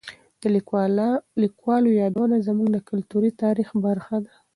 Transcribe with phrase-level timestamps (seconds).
[0.41, 0.43] د
[1.43, 4.33] لیکوالو یادونه زموږ د کلتوري تاریخ برخه ده.